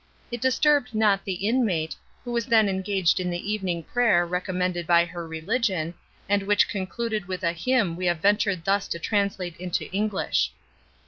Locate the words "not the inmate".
0.95-1.95